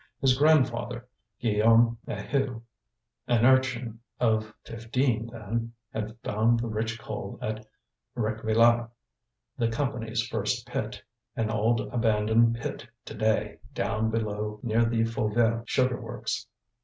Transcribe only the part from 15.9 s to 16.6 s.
works.